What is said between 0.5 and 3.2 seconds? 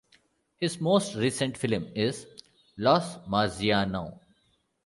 His most recent film is "Los